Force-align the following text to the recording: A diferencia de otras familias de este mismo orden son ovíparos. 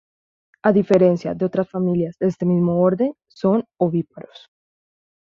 A 0.63 0.71
diferencia 0.71 1.35
de 1.35 1.45
otras 1.45 1.69
familias 1.69 2.17
de 2.17 2.25
este 2.29 2.47
mismo 2.47 2.79
orden 2.81 3.13
son 3.29 3.65
ovíparos. 3.79 4.49